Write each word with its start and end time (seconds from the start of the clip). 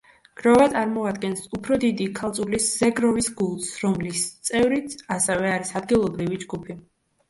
გროვა 0.39 0.65
წარმოადგენს 0.75 1.43
უფრო 1.57 1.77
დიდი, 1.83 2.07
ქალწულის 2.21 2.71
ზეგროვის 2.79 3.31
გულს, 3.45 3.71
რომლის 3.87 4.27
წევრიც 4.53 5.01
ასევე 5.21 5.57
არის 5.57 5.79
ადგილობრივი 5.85 6.47
ჯგუფი. 6.47 6.83